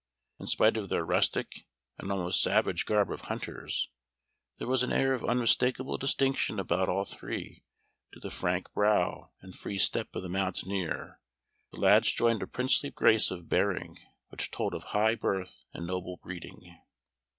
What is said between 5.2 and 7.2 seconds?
unmistakable distinction about all